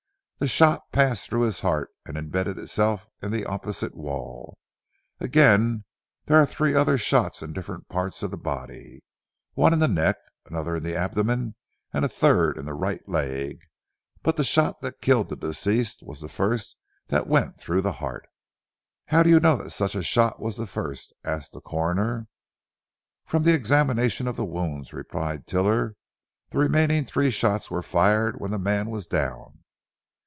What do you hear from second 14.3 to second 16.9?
the shot that killed the deceased was the the first